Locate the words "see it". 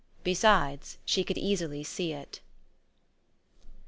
1.83-2.39